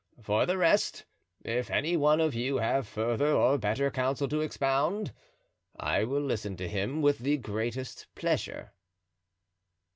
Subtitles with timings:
[0.19, 1.05] For the rest,
[1.43, 5.13] if any one of you have further or better counsel to expound,
[5.79, 8.71] I will listen to him with the greatest pleasure."